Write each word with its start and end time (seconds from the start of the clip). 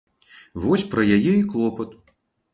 Вось 0.63 0.85
пра 0.95 1.05
яе 1.19 1.35
і 1.35 1.45
клопат. 1.53 1.95